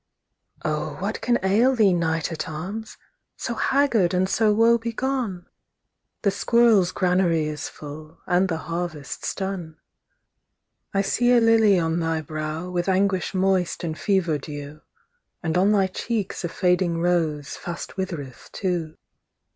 [0.65, 2.97] II.O what can ail thee, knight at arms!
[3.37, 5.45] So haggard and so woe begone?
[6.23, 9.75] The squirrel's granary is full, And the harvest's done.
[10.95, 14.81] III.I see a lily on thy browWith anguish moist and fever dew,
[15.43, 18.97] And on thy cheeks a fading roseFast withereth too.